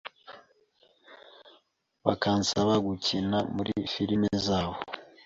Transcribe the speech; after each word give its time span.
bakansaba 2.05 2.73
gukina 2.85 3.37
muri 3.55 3.73
firime 3.93 4.29
zabo. 4.45 4.75